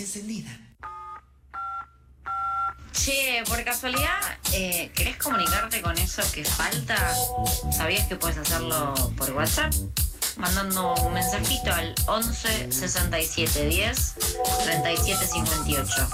encendida. 0.00 0.50
Che, 2.92 3.42
por 3.48 3.62
casualidad, 3.64 4.20
eh, 4.52 4.90
¿querés 4.94 5.16
comunicarte 5.16 5.80
con 5.80 5.96
eso 5.96 6.22
que 6.32 6.44
falta? 6.44 6.96
¿Sabías 7.72 8.06
que 8.08 8.16
puedes 8.16 8.36
hacerlo 8.36 8.94
por 9.16 9.30
WhatsApp? 9.32 9.72
Mandando 10.36 10.94
un 10.94 11.14
mensajito 11.14 11.72
al 11.72 11.94
11 12.06 12.72
67 12.72 13.66
10 13.68 14.14
37 14.64 15.26
58. 15.26 16.08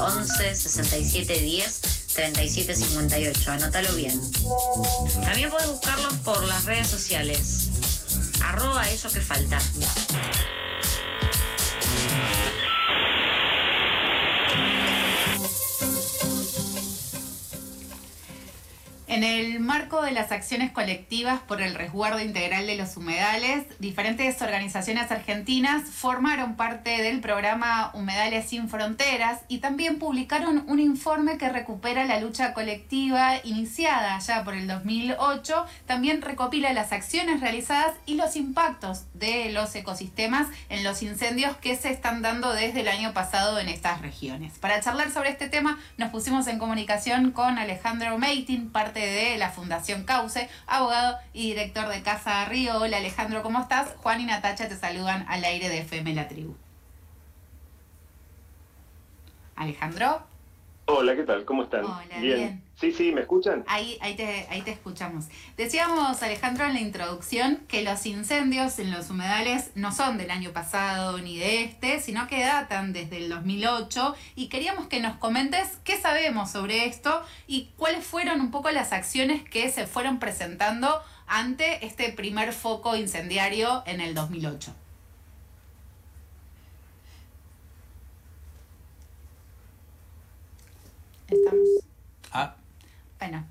11 0.00 0.54
67 0.54 1.40
10 1.40 1.80
37 2.14 2.76
58. 2.76 3.52
Anótalo 3.52 3.92
bien. 3.94 4.20
También 5.22 5.50
puedes 5.50 5.68
buscarlo 5.68 6.08
por 6.24 6.44
las 6.44 6.64
redes 6.66 6.88
sociales. 6.88 7.70
Arroba 8.42 8.88
eso 8.90 9.10
que 9.10 9.20
falta. 9.20 9.58
En 19.08 19.24
el 19.24 19.58
marco 19.58 20.02
de 20.02 20.12
las 20.12 20.32
acciones 20.32 20.70
colectivas 20.70 21.40
por 21.40 21.62
el 21.62 21.74
resguardo 21.74 22.20
integral 22.20 22.66
de 22.66 22.76
los 22.76 22.94
humedales, 22.98 23.64
diferentes 23.78 24.42
organizaciones 24.42 25.10
argentinas 25.10 25.84
formaron 25.88 26.56
parte 26.56 27.02
del 27.02 27.20
programa 27.20 27.90
Humedales 27.94 28.50
sin 28.50 28.68
Fronteras 28.68 29.40
y 29.48 29.58
también 29.58 29.98
publicaron 29.98 30.62
un 30.68 30.78
informe 30.78 31.38
que 31.38 31.48
recupera 31.48 32.04
la 32.04 32.20
lucha 32.20 32.52
colectiva 32.52 33.36
iniciada 33.44 34.18
ya 34.18 34.44
por 34.44 34.52
el 34.52 34.66
2008, 34.66 35.64
también 35.86 36.20
recopila 36.20 36.74
las 36.74 36.92
acciones 36.92 37.40
realizadas 37.40 37.94
y 38.04 38.16
los 38.16 38.36
impactos 38.36 39.04
de 39.14 39.50
los 39.52 39.74
ecosistemas 39.74 40.48
en 40.68 40.84
los 40.84 41.02
incendios 41.02 41.56
que 41.56 41.76
se 41.76 41.90
están 41.90 42.20
dando 42.20 42.52
desde 42.52 42.82
el 42.82 42.88
año 42.88 43.14
pasado 43.14 43.58
en 43.58 43.70
estas 43.70 44.02
regiones. 44.02 44.58
Para 44.58 44.82
charlar 44.82 45.10
sobre 45.10 45.30
este 45.30 45.48
tema 45.48 45.78
nos 45.96 46.10
pusimos 46.10 46.46
en 46.46 46.58
comunicación 46.58 47.30
con 47.30 47.56
Alejandro 47.56 48.18
Meitin, 48.18 48.68
parte 48.68 48.97
de 49.06 49.38
la 49.38 49.50
Fundación 49.50 50.04
Cauce, 50.04 50.48
abogado 50.66 51.18
y 51.32 51.50
director 51.50 51.88
de 51.88 52.02
Casa 52.02 52.44
Río. 52.46 52.78
Hola 52.78 52.98
Alejandro, 52.98 53.42
¿cómo 53.42 53.60
estás? 53.60 53.94
Juan 53.98 54.20
y 54.20 54.24
Natacha 54.24 54.68
te 54.68 54.76
saludan 54.76 55.24
al 55.28 55.44
aire 55.44 55.68
de 55.68 55.78
FM 55.78 56.14
La 56.14 56.28
Tribu. 56.28 56.56
Alejandro. 59.56 60.26
Hola, 60.90 61.14
¿qué 61.14 61.22
tal? 61.22 61.44
¿Cómo 61.44 61.64
están? 61.64 61.84
Hola, 61.84 62.18
bien. 62.18 62.62
Sí, 62.74 62.92
sí, 62.92 63.12
¿me 63.12 63.20
escuchan? 63.20 63.62
Ahí, 63.66 63.98
ahí, 64.00 64.16
te, 64.16 64.46
ahí 64.48 64.62
te 64.62 64.70
escuchamos. 64.70 65.26
Decíamos, 65.58 66.22
Alejandro, 66.22 66.64
en 66.64 66.72
la 66.72 66.80
introducción 66.80 67.58
que 67.68 67.82
los 67.82 68.06
incendios 68.06 68.78
en 68.78 68.90
los 68.90 69.10
humedales 69.10 69.70
no 69.74 69.92
son 69.92 70.16
del 70.16 70.30
año 70.30 70.52
pasado 70.52 71.18
ni 71.18 71.38
de 71.38 71.64
este, 71.64 72.00
sino 72.00 72.26
que 72.26 72.40
datan 72.40 72.94
desde 72.94 73.18
el 73.18 73.28
2008 73.28 74.14
y 74.34 74.48
queríamos 74.48 74.86
que 74.86 75.00
nos 75.00 75.18
comentes 75.18 75.76
qué 75.84 76.00
sabemos 76.00 76.50
sobre 76.52 76.86
esto 76.86 77.22
y 77.46 77.68
cuáles 77.76 78.02
fueron 78.06 78.40
un 78.40 78.50
poco 78.50 78.70
las 78.70 78.94
acciones 78.94 79.42
que 79.42 79.68
se 79.68 79.86
fueron 79.86 80.18
presentando 80.18 81.02
ante 81.26 81.84
este 81.84 82.12
primer 82.12 82.54
foco 82.54 82.96
incendiario 82.96 83.82
en 83.84 84.00
el 84.00 84.14
2008. 84.14 84.72
Estamos. 91.28 91.68
Ah, 92.32 92.56
Bueno, 93.18 93.44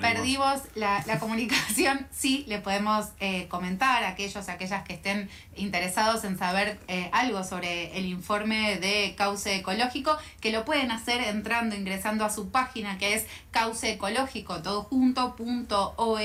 Perdimos. 0.00 0.60
la, 0.74 1.02
la 1.06 1.18
comunicación. 1.18 2.06
Sí, 2.22 2.44
le 2.46 2.58
podemos 2.58 3.06
eh, 3.18 3.48
comentar 3.48 4.04
a 4.04 4.10
aquellos, 4.10 4.48
aquellas 4.48 4.84
que 4.84 4.94
estén 4.94 5.28
interesados 5.56 6.22
en 6.24 6.38
saber 6.38 6.78
eh, 6.86 7.08
algo 7.12 7.42
sobre 7.42 7.98
el 7.98 8.06
informe 8.06 8.78
de 8.78 9.14
Cauce 9.16 9.56
Ecológico, 9.56 10.16
que 10.40 10.52
lo 10.52 10.64
pueden 10.64 10.92
hacer 10.92 11.20
entrando, 11.22 11.74
ingresando 11.74 12.24
a 12.24 12.30
su 12.30 12.50
página 12.50 12.98
que 12.98 13.14
es 13.14 13.26
cauceecológico, 13.50 14.62
todo 14.62 14.84
junto, 14.84 15.34
punto 15.36 15.94
org. 15.96 16.22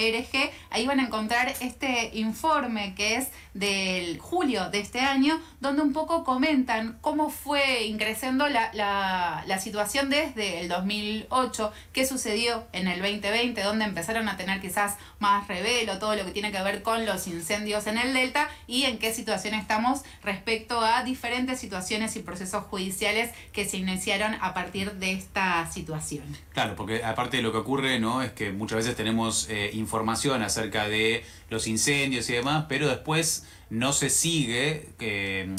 Ahí 0.70 0.86
van 0.86 1.00
a 1.00 1.04
encontrar 1.04 1.54
este 1.62 2.12
informe 2.14 2.94
que 2.96 3.16
es 3.16 3.30
del 3.54 4.20
julio 4.20 4.70
de 4.70 4.80
este 4.80 5.00
año, 5.00 5.40
donde 5.60 5.82
un 5.82 5.94
poco 5.94 6.24
comentan 6.24 6.98
cómo 7.02 7.30
fue 7.30 7.86
ingresando 7.86 8.48
la, 8.48 8.72
la, 8.74 9.44
la 9.48 9.60
situación 9.60 10.10
desde 10.10 10.62
el 10.62 10.70
2008, 10.70 11.72
qué 11.92 12.06
sucedió 12.06 12.68
en 12.72 12.88
el 12.88 13.02
2020, 13.02 13.57
donde 13.64 13.86
empezaron 13.86 14.28
a 14.30 14.38
tener 14.38 14.62
quizás 14.62 14.96
más 15.20 15.48
revelo, 15.48 16.00
todo 16.00 16.16
lo 16.16 16.26
que 16.26 16.32
tiene 16.32 16.52
que 16.52 16.62
ver 16.62 16.82
con 16.84 17.06
los 17.06 17.28
incendios 17.28 17.88
en 17.88 17.98
el 17.98 18.14
delta 18.14 18.50
y 18.68 18.84
en 18.84 18.98
qué 18.98 19.14
situación 19.14 19.54
estamos 19.54 20.02
respecto 20.24 20.82
a 20.82 21.04
diferentes 21.04 21.60
situaciones 21.60 22.16
y 22.16 22.20
procesos 22.20 22.64
judiciales 22.66 23.32
que 23.54 23.66
se 23.66 23.78
iniciaron 23.78 24.36
a 24.42 24.54
partir 24.54 24.94
de 24.94 25.12
esta 25.14 25.70
situación. 25.72 26.24
Claro, 26.54 26.76
porque 26.76 27.04
aparte 27.04 27.38
de 27.38 27.44
lo 27.44 27.52
que 27.52 27.58
ocurre, 27.60 28.00
¿no? 28.00 28.22
Es 28.22 28.32
que 28.32 28.52
muchas 28.52 28.78
veces 28.78 28.96
tenemos 28.96 29.48
eh, 29.50 29.72
información 29.74 30.42
acerca 30.44 30.88
de 30.88 31.24
los 31.50 31.68
incendios 31.68 32.30
y 32.30 32.34
demás, 32.34 32.66
pero 32.68 32.88
después 32.88 33.46
no 33.70 33.92
se 33.92 34.10
sigue, 34.10 34.88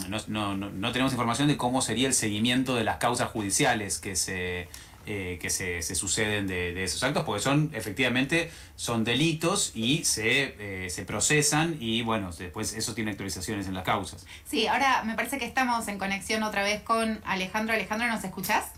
no, 0.09 0.19
no, 0.28 0.56
no- 0.56 0.70
no 0.70 0.92
tenemos 0.92 1.12
información 1.12 1.48
de 1.48 1.56
cómo 1.56 1.82
sería 1.82 2.09
el 2.09 2.15
seguimiento 2.15 2.75
de 2.75 2.84
las 2.84 2.97
causas 2.97 3.30
judiciales 3.30 3.98
que 3.98 4.16
se 4.16 4.69
eh, 5.09 5.39
que 5.41 5.51
se, 5.51 5.83
se 5.83 5.95
suceden 5.95 6.47
de, 6.47 6.75
de 6.75 6.85
esos 6.85 7.03
actos, 7.03 7.25
porque 7.25 7.41
son, 7.43 7.71
efectivamente, 7.75 8.51
son 8.77 9.05
delitos 9.05 9.73
y 9.75 10.05
se, 10.05 10.55
eh, 10.87 10.91
se 10.91 11.05
procesan 11.05 11.77
y 11.81 12.03
bueno, 12.03 12.31
después 12.33 12.75
eso 12.75 12.95
tiene 12.95 13.13
actualizaciones 13.13 13.67
en 13.67 13.75
las 13.75 13.85
causas. 13.85 14.27
Sí, 14.45 14.67
ahora 14.67 15.03
me 15.05 15.15
parece 15.15 15.39
que 15.39 15.47
estamos 15.47 15.89
en 15.89 15.99
conexión 15.99 16.43
otra 16.43 16.63
vez 16.63 16.83
con 16.83 17.21
Alejandro. 17.25 17.75
Alejandro, 17.75 18.07
¿nos 18.09 18.23
escuchás? 18.25 18.73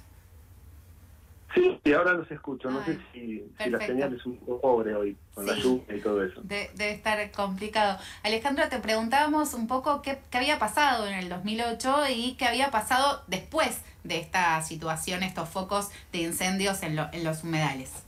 Sí, 1.53 1.81
y 1.83 1.93
ahora 1.93 2.13
los 2.13 2.31
escucho. 2.31 2.71
No 2.71 2.79
Ay, 2.87 2.95
sé 2.95 2.99
si, 3.13 3.43
si 3.65 3.71
la 3.71 3.81
señal 3.85 4.15
es 4.15 4.25
un 4.25 4.37
poco 4.39 4.61
pobre 4.61 4.95
hoy, 4.95 5.17
con 5.35 5.45
la 5.47 5.57
lluvia 5.57 5.97
y 5.97 6.01
todo 6.01 6.25
eso. 6.25 6.41
De- 6.45 6.71
debe 6.75 6.93
estar 6.93 7.31
complicado. 7.33 7.99
Alejandro, 8.23 8.69
te 8.69 8.79
preguntábamos 8.79 9.55
un 9.55 9.67
poco 9.67 10.01
qué, 10.01 10.21
qué 10.31 10.39
había 10.39 10.61
pasado 10.61 11.09
en 11.09 11.15
el 11.15 11.29
2008 11.29 12.05
y 12.15 12.35
qué 12.35 12.45
había 12.47 12.71
pasado 12.71 13.25
después 13.27 13.81
de 14.05 14.19
esta 14.19 14.61
situación, 14.63 15.23
estos 15.23 15.49
focos 15.49 15.91
de 16.13 16.19
incendios 16.23 16.83
en, 16.83 16.97
lo- 16.97 17.09
en 17.13 17.25
los 17.25 17.45
humedales. 17.45 18.05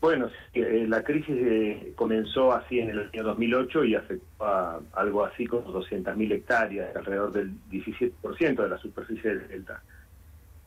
Bueno, 0.00 0.30
eh, 0.54 0.86
la 0.88 1.02
crisis 1.02 1.34
eh, 1.36 1.92
comenzó 1.96 2.52
así 2.52 2.78
en 2.78 2.90
el 2.90 3.08
año 3.12 3.24
2008 3.24 3.84
y 3.84 3.94
afectó 3.96 4.44
a 4.44 4.80
algo 4.92 5.24
así 5.24 5.44
como 5.46 5.72
200.000 5.72 6.32
hectáreas, 6.32 6.94
alrededor 6.94 7.32
del 7.32 7.50
17% 7.68 8.62
de 8.62 8.68
la 8.68 8.78
superficie 8.78 9.30
del 9.34 9.48
delta. 9.48 9.82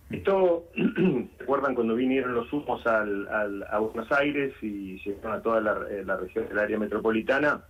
Esto, 0.09 0.65
¿recuerdan 1.39 1.75
cuando 1.75 1.95
vinieron 1.95 2.33
los 2.33 2.51
humos 2.51 2.85
al, 2.85 3.25
al- 3.29 3.63
a 3.71 3.79
Buenos 3.79 4.11
Aires 4.11 4.53
y 4.61 5.01
llegaron 5.01 5.31
a 5.39 5.41
toda 5.41 5.61
la, 5.61 5.79
eh, 5.89 6.03
la 6.05 6.17
región 6.17 6.49
del 6.49 6.59
área 6.59 6.77
metropolitana? 6.77 7.63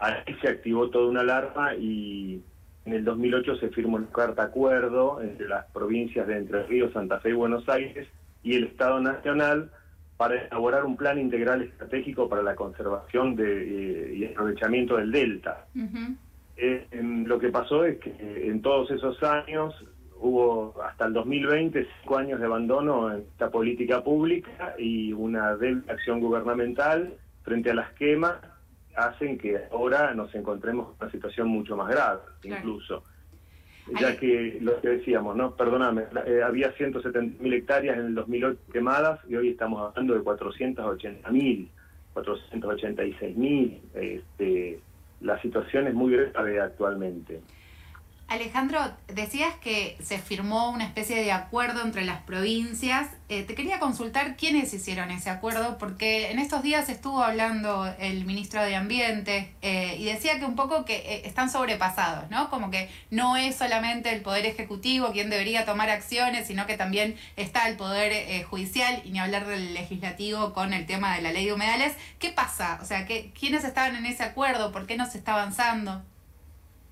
Ahí 0.00 0.34
se 0.42 0.48
activó 0.48 0.90
toda 0.90 1.08
una 1.08 1.20
alarma 1.22 1.74
y 1.76 2.42
en 2.84 2.94
el 2.94 3.04
2008 3.04 3.56
se 3.56 3.68
firmó 3.68 3.96
una 3.96 4.10
carta 4.10 4.42
acuerdo 4.42 5.20
entre 5.22 5.48
las 5.48 5.66
provincias 5.66 6.26
de 6.26 6.38
Entre 6.38 6.64
Ríos, 6.64 6.92
Santa 6.92 7.20
Fe 7.20 7.30
y 7.30 7.34
Buenos 7.34 7.68
Aires 7.68 8.08
y 8.42 8.54
el 8.54 8.64
Estado 8.64 9.00
Nacional 9.00 9.70
para 10.16 10.46
elaborar 10.46 10.84
un 10.84 10.96
plan 10.96 11.18
integral 11.18 11.62
estratégico 11.62 12.28
para 12.28 12.42
la 12.42 12.54
conservación 12.54 13.36
de, 13.36 13.44
eh, 13.44 14.14
y 14.14 14.24
aprovechamiento 14.26 14.96
del 14.96 15.10
delta. 15.10 15.66
Eh, 16.56 16.86
em, 16.90 17.24
lo 17.24 17.38
que 17.38 17.48
pasó 17.50 17.84
es 17.84 17.98
que 17.98 18.14
en 18.48 18.62
todos 18.62 18.90
esos 18.90 19.22
años 19.22 19.74
hubo 20.20 20.80
hasta 20.82 21.06
el 21.06 21.12
2020 21.12 21.86
cinco 22.00 22.18
años 22.18 22.38
de 22.38 22.46
abandono 22.46 23.12
en 23.12 23.20
esta 23.20 23.50
política 23.50 24.02
pública 24.02 24.74
y 24.78 25.12
una 25.12 25.56
débil 25.56 25.82
acción 25.88 26.20
gubernamental 26.20 27.14
frente 27.42 27.70
a 27.70 27.74
las 27.74 27.92
quemas 27.94 28.36
hacen 28.96 29.38
que 29.38 29.58
ahora 29.70 30.14
nos 30.14 30.34
encontremos 30.34 30.88
en 30.90 30.96
una 31.02 31.10
situación 31.10 31.48
mucho 31.48 31.76
más 31.76 31.88
grave, 31.90 32.20
Claro. 32.40 32.58
incluso. 32.60 33.04
Ya 33.98 34.16
que 34.16 34.58
lo 34.60 34.80
que 34.80 34.88
decíamos, 34.90 35.34
¿no? 35.36 35.56
Perdóname, 35.56 36.04
eh, 36.26 36.40
había 36.44 36.72
170.000 36.76 37.52
hectáreas 37.52 37.98
en 37.98 38.06
el 38.06 38.14
2008 38.14 38.58
quemadas 38.72 39.18
y 39.28 39.34
hoy 39.34 39.48
estamos 39.50 39.90
hablando 39.90 40.14
de 40.14 40.20
480.000, 40.20 41.68
486.000. 42.14 43.80
Este, 43.94 44.80
la 45.20 45.40
situación 45.42 45.88
es 45.88 45.94
muy 45.94 46.12
grave 46.16 46.60
actualmente. 46.60 47.40
Alejandro, 48.32 48.80
decías 49.08 49.54
que 49.56 49.96
se 50.02 50.18
firmó 50.18 50.70
una 50.70 50.84
especie 50.84 51.22
de 51.22 51.32
acuerdo 51.32 51.82
entre 51.82 52.04
las 52.04 52.22
provincias. 52.22 53.08
Eh, 53.28 53.42
te 53.42 53.54
quería 53.54 53.78
consultar 53.78 54.36
quiénes 54.36 54.72
hicieron 54.72 55.10
ese 55.10 55.30
acuerdo, 55.30 55.78
porque 55.78 56.30
en 56.30 56.38
estos 56.38 56.62
días 56.62 56.88
estuvo 56.88 57.22
hablando 57.22 57.92
el 57.98 58.24
ministro 58.24 58.62
de 58.62 58.74
Ambiente 58.74 59.54
eh, 59.62 59.96
y 59.98 60.04
decía 60.04 60.38
que 60.38 60.44
un 60.44 60.56
poco 60.56 60.84
que 60.84 60.96
eh, 60.96 61.22
están 61.24 61.50
sobrepasados, 61.50 62.30
¿no? 62.30 62.48
Como 62.50 62.70
que 62.70 62.90
no 63.10 63.36
es 63.36 63.56
solamente 63.56 64.12
el 64.12 64.22
Poder 64.22 64.46
Ejecutivo 64.46 65.12
quien 65.12 65.30
debería 65.30 65.64
tomar 65.64 65.90
acciones, 65.90 66.46
sino 66.46 66.66
que 66.66 66.76
también 66.76 67.16
está 67.36 67.68
el 67.68 67.76
Poder 67.76 68.44
Judicial 68.44 69.02
y 69.04 69.10
ni 69.10 69.18
hablar 69.18 69.46
del 69.46 69.74
Legislativo 69.74 70.52
con 70.52 70.72
el 70.72 70.86
tema 70.86 71.14
de 71.16 71.22
la 71.22 71.32
ley 71.32 71.46
de 71.46 71.52
humedales. 71.52 71.94
¿Qué 72.18 72.30
pasa? 72.30 72.78
O 72.82 72.84
sea, 72.84 73.06
¿qué, 73.06 73.30
¿quiénes 73.38 73.64
estaban 73.64 73.96
en 73.96 74.06
ese 74.06 74.22
acuerdo? 74.22 74.72
¿Por 74.72 74.86
qué 74.86 74.96
no 74.96 75.10
se 75.10 75.18
está 75.18 75.34
avanzando? 75.34 76.02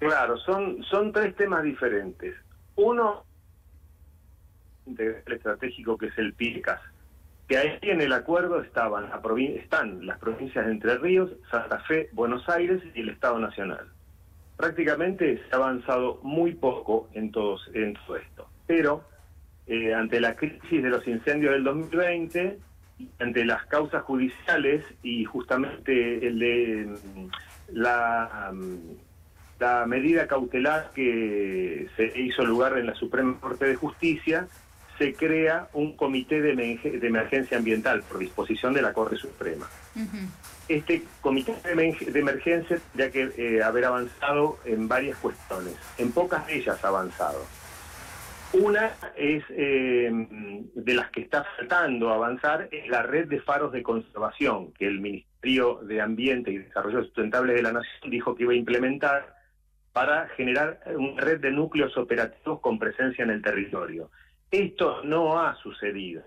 Claro, 0.00 0.38
son, 0.38 0.82
son 0.84 1.12
tres 1.12 1.36
temas 1.36 1.62
diferentes. 1.62 2.34
Uno, 2.76 3.26
integral 4.86 5.22
estratégico 5.26 5.98
que 5.98 6.06
es 6.06 6.16
el 6.16 6.32
PICAS, 6.32 6.80
que 7.46 7.58
ahí 7.58 7.78
en 7.82 8.00
el 8.00 8.14
acuerdo 8.14 8.62
estaban 8.62 9.10
la 9.10 9.20
están 9.56 10.06
las 10.06 10.18
provincias 10.18 10.64
de 10.64 10.72
Entre 10.72 10.96
Ríos, 10.96 11.30
Santa 11.50 11.80
Fe, 11.80 12.08
Buenos 12.12 12.48
Aires 12.48 12.82
y 12.94 13.00
el 13.02 13.10
Estado 13.10 13.38
Nacional. 13.38 13.88
Prácticamente 14.56 15.36
se 15.36 15.54
ha 15.54 15.58
avanzado 15.58 16.18
muy 16.22 16.54
poco 16.54 17.10
en, 17.12 17.24
en 17.74 17.94
todo 17.94 18.16
esto, 18.16 18.48
pero 18.66 19.04
eh, 19.66 19.92
ante 19.92 20.18
la 20.18 20.34
crisis 20.34 20.82
de 20.82 20.88
los 20.88 21.06
incendios 21.06 21.52
del 21.52 21.64
2020, 21.64 22.58
ante 23.18 23.44
las 23.44 23.66
causas 23.66 24.02
judiciales 24.04 24.82
y 25.02 25.26
justamente 25.26 26.26
el 26.26 26.38
de 26.38 26.86
mm, 26.86 27.26
la, 27.72 28.50
mm, 28.50 29.09
la 29.60 29.84
medida 29.86 30.26
cautelar 30.26 30.90
que 30.94 31.86
se 31.94 32.18
hizo 32.18 32.44
lugar 32.44 32.78
en 32.78 32.86
la 32.86 32.94
Suprema 32.94 33.38
Corte 33.38 33.66
de 33.66 33.76
Justicia, 33.76 34.48
se 34.98 35.14
crea 35.14 35.68
un 35.74 35.96
comité 35.96 36.40
de, 36.40 36.52
emergencia 37.02 37.58
ambiental 37.58 38.02
por 38.02 38.18
disposición 38.18 38.72
de 38.72 38.82
la 38.82 38.92
Corte 38.92 39.16
Suprema. 39.16 39.68
Este 40.66 41.02
comité 41.20 41.54
de, 41.62 42.20
emergencia 42.20 42.78
ya 42.94 43.10
que 43.10 43.30
eh, 43.36 43.62
haber 43.62 43.84
avanzado 43.84 44.58
en 44.64 44.88
varias 44.88 45.18
cuestiones, 45.18 45.74
en 45.98 46.10
pocas 46.12 46.46
de 46.46 46.56
ellas 46.56 46.82
ha 46.82 46.88
avanzado. 46.88 47.44
Una 48.52 48.90
es 49.16 49.44
eh, 49.50 50.10
de 50.74 50.94
las 50.94 51.10
que 51.10 51.20
está 51.20 51.44
faltando 51.56 52.10
avanzar, 52.10 52.68
es 52.72 52.88
la 52.88 53.02
red 53.02 53.28
de 53.28 53.40
faros 53.40 53.72
de 53.72 53.82
conservación 53.82 54.72
que 54.72 54.86
el 54.86 55.00
Ministerio 55.00 55.80
de 55.82 56.00
Ambiente 56.00 56.50
y 56.50 56.58
Desarrollo 56.58 57.04
Sustentable 57.04 57.54
de 57.54 57.62
la 57.62 57.72
Nación 57.72 58.10
dijo 58.10 58.34
que 58.34 58.42
iba 58.42 58.52
a 58.52 58.56
implementar 58.56 59.39
para 59.92 60.28
generar 60.30 60.80
una 60.96 61.20
red 61.20 61.40
de 61.40 61.50
núcleos 61.50 61.96
operativos 61.96 62.60
con 62.60 62.78
presencia 62.78 63.24
en 63.24 63.30
el 63.30 63.42
territorio. 63.42 64.10
Esto 64.50 65.02
no 65.04 65.40
ha 65.40 65.54
sucedido. 65.56 66.22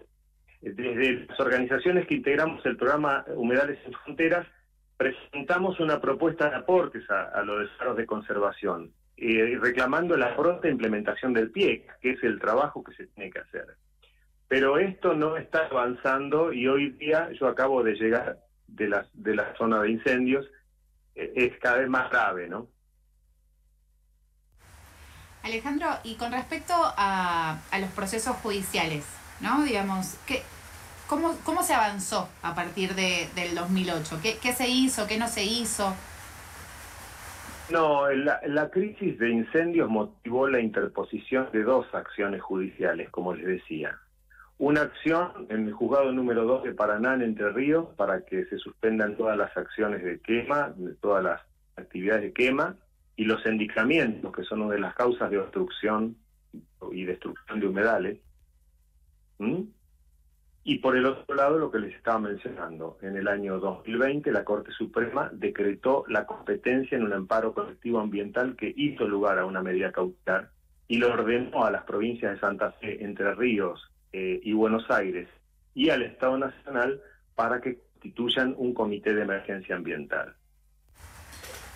Desde 0.61 1.25
las 1.27 1.39
organizaciones 1.39 2.07
que 2.07 2.15
integramos 2.15 2.65
el 2.65 2.77
programa 2.77 3.25
Humedales 3.35 3.79
en 3.85 3.93
Fronteras, 3.93 4.47
presentamos 4.95 5.79
una 5.79 5.99
propuesta 5.99 6.49
de 6.49 6.55
aportes 6.55 7.03
a, 7.09 7.41
los 7.43 7.69
faros 7.77 7.97
de 7.97 8.05
conservación, 8.05 8.91
eh, 9.17 9.57
reclamando 9.61 10.15
la 10.15 10.35
pronta 10.35 10.69
implementación 10.69 11.33
del 11.33 11.51
PIEC, 11.51 11.99
que 11.99 12.11
es 12.11 12.23
el 12.23 12.39
trabajo 12.39 12.83
que 12.83 12.93
se 12.95 13.07
tiene 13.07 13.29
que 13.29 13.39
hacer. 13.39 13.75
Pero 14.47 14.77
esto 14.77 15.13
no 15.13 15.35
está 15.35 15.65
avanzando 15.65 16.53
y 16.53 16.67
hoy 16.67 16.91
día 16.91 17.29
yo 17.33 17.47
acabo 17.47 17.83
de 17.83 17.95
llegar 17.95 18.37
de 18.67 18.87
la, 18.87 19.05
de 19.13 19.35
la 19.35 19.53
zona 19.57 19.81
de 19.81 19.91
incendios, 19.91 20.45
eh, 21.15 21.33
es 21.35 21.59
cada 21.59 21.79
vez 21.79 21.89
más 21.89 22.09
grave, 22.09 22.47
¿no? 22.47 22.69
Alejandro, 25.43 25.87
y 26.03 26.15
con 26.15 26.31
respecto 26.31 26.73
a, 26.73 27.59
los 27.79 27.89
procesos 27.91 28.37
judiciales, 28.37 29.05
¿no? 29.41 29.63
Digamos, 29.63 30.15
¿qué, 30.25 30.41
cómo, 31.07 31.37
¿cómo 31.43 31.63
se 31.63 31.73
avanzó 31.73 32.29
a 32.41 32.55
partir 32.55 32.95
de, 32.95 33.27
del 33.35 33.53
2008? 33.53 34.19
¿Qué, 34.23 34.37
¿Qué 34.41 34.53
se 34.53 34.69
hizo? 34.69 35.05
¿Qué 35.05 35.17
no 35.17 35.27
se 35.27 35.43
hizo? 35.43 35.93
No, 37.69 38.09
la, 38.09 38.39
la, 38.45 38.69
crisis 38.69 39.17
de 39.19 39.31
incendios 39.31 39.89
motivó 39.89 40.47
la 40.47 40.61
interposición 40.61 41.49
de 41.51 41.63
dos 41.63 41.87
acciones 41.93 42.41
judiciales, 42.41 43.09
como 43.09 43.33
les 43.33 43.45
decía. 43.45 43.97
Una 44.59 44.81
acción 44.81 45.47
en 45.49 45.67
el 45.67 45.73
juzgado 45.73 46.11
número 46.13 46.45
2 46.45 46.63
de 46.63 46.73
Paraná, 46.73 47.15
en 47.15 47.21
Entre 47.21 47.51
Ríos, 47.51 47.87
para 47.97 48.21
que 48.21 48.45
se 48.45 48.57
suspendan 48.59 49.17
todas 49.17 49.37
las 49.37 49.55
acciones 49.57 50.03
de 50.03 50.19
quema, 50.19 50.73
todas 51.01 51.23
las 51.23 51.41
actividades 51.75 52.23
de 52.23 52.33
quema, 52.33 52.75
y 53.15 53.25
los 53.25 53.45
endicamientos, 53.45 54.31
que 54.31 54.43
son 54.43 54.61
una 54.61 54.73
de 54.73 54.81
las 54.81 54.95
causas 54.95 55.29
de 55.29 55.39
obstrucción 55.39 56.17
y 56.91 57.05
destrucción 57.05 57.59
de 57.59 57.67
humedales. 57.67 58.19
Y 60.65 60.77
por 60.79 60.95
el 60.95 61.05
otro 61.05 61.35
lado, 61.35 61.57
lo 61.57 61.69
que 61.69 61.79
les 61.79 61.93
estaba 61.93 62.19
mencionando, 62.19 62.97
en 63.01 63.17
el 63.17 63.27
año 63.27 63.59
2020 63.59 64.31
la 64.31 64.45
Corte 64.45 64.71
Suprema 64.71 65.29
decretó 65.33 66.05
la 66.07 66.25
competencia 66.25 66.97
en 66.97 67.03
un 67.03 67.13
amparo 67.13 67.53
colectivo 67.53 67.99
ambiental 67.99 68.55
que 68.55 68.73
hizo 68.75 69.07
lugar 69.07 69.39
a 69.39 69.45
una 69.45 69.61
medida 69.61 69.91
cautelar 69.91 70.51
y 70.87 70.97
lo 70.97 71.11
ordenó 71.11 71.65
a 71.65 71.71
las 71.71 71.83
provincias 71.83 72.33
de 72.33 72.39
Santa 72.39 72.71
Fe, 72.73 73.03
Entre 73.03 73.33
Ríos 73.35 73.91
eh, 74.13 74.39
y 74.41 74.53
Buenos 74.53 74.89
Aires 74.89 75.27
y 75.73 75.89
al 75.89 76.03
Estado 76.03 76.37
Nacional 76.37 77.01
para 77.35 77.59
que 77.59 77.79
constituyan 77.93 78.53
un 78.57 78.73
comité 78.73 79.13
de 79.13 79.23
emergencia 79.23 79.75
ambiental. 79.75 80.35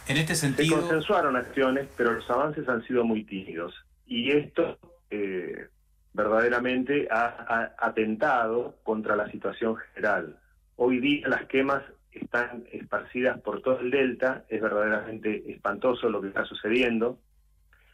En 0.07 0.17
este 0.17 0.35
sentido... 0.35 0.75
Se 0.75 0.81
consensuaron 0.81 1.35
acciones, 1.35 1.87
pero 1.97 2.13
los 2.13 2.29
avances 2.29 2.67
han 2.69 2.83
sido 2.83 3.03
muy 3.03 3.25
tímidos. 3.25 3.73
Y 4.05 4.31
esto 4.31 4.79
eh, 5.09 5.67
verdaderamente 6.13 7.07
ha, 7.11 7.73
atentado 7.77 8.75
contra 8.83 9.15
la 9.15 9.29
situación 9.29 9.75
general. 9.75 10.39
Hoy 10.77 10.99
día 10.99 11.27
las 11.27 11.45
quemas 11.45 11.83
están 12.11 12.65
esparcidas 12.71 13.39
por 13.41 13.61
todo 13.61 13.79
el 13.81 13.91
delta, 13.91 14.45
es 14.47 14.61
verdaderamente 14.61 15.51
espantoso 15.51 16.09
lo 16.09 16.21
que 16.21 16.29
está 16.29 16.45
sucediendo. 16.45 17.19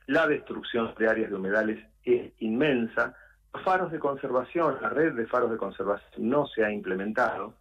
La 0.05 0.27
destrucción 0.27 0.93
de 0.97 1.07
áreas 1.07 1.29
de 1.29 1.35
humedales 1.35 1.83
es 2.03 2.31
inmensa. 2.39 3.15
Los 3.53 3.63
faros 3.63 3.91
de 3.91 3.99
conservación, 3.99 4.77
la 4.81 4.89
red 4.89 5.13
de 5.13 5.25
faros 5.25 5.51
de 5.51 5.57
conservación 5.57 6.29
no 6.29 6.45
se 6.47 6.63
ha 6.63 6.71
implementado 6.71 7.55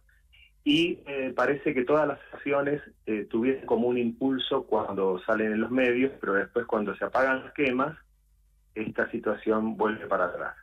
y 0.63 0.99
eh, 1.05 1.33
parece 1.35 1.73
que 1.73 1.83
todas 1.83 2.07
las 2.07 2.19
acciones 2.31 2.81
eh, 3.05 3.25
tuvieron 3.29 3.65
como 3.65 3.87
un 3.87 3.97
impulso 3.97 4.63
cuando 4.63 5.19
salen 5.25 5.51
en 5.53 5.61
los 5.61 5.71
medios, 5.71 6.13
pero 6.21 6.33
después 6.33 6.65
cuando 6.65 6.95
se 6.95 7.03
apagan 7.03 7.43
las 7.43 7.53
quemas, 7.53 7.97
esta 8.73 9.09
situación 9.11 9.75
vuelve 9.75 10.07
para 10.07 10.25
atrás. 10.25 10.55